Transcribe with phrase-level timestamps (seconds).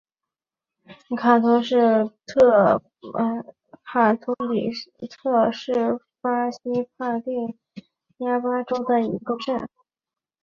[1.15, 1.59] 卡图里
[5.07, 6.59] 特是巴西
[6.97, 7.55] 帕拉伊
[8.39, 9.69] 巴州的一个市镇。